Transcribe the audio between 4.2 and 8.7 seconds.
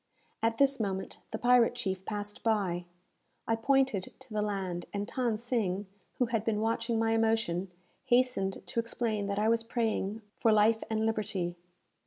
to the land, and Than Sing, who had been watching my emotion, hastened